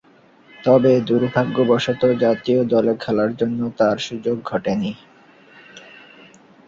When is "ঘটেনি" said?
4.43-4.91